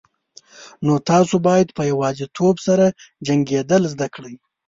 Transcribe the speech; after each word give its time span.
نو 0.85 0.93
تاسو 1.09 1.35
باید 1.47 1.67
په 1.77 1.81
یوازیتوب 1.91 2.55
سره 2.67 2.85
جنگیدل 3.25 3.83
زده 3.93 4.07
کړئ. 4.15 4.35